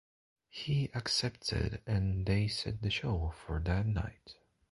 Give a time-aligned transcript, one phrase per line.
[0.49, 4.33] He accepted, and they set the show for that night.